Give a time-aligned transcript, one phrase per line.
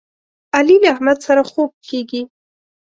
[0.55, 2.21] علي له احمد سره خوږ کېږي.